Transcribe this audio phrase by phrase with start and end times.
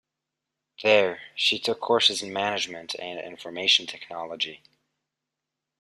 [0.81, 4.63] There, she took courses in management and information technology.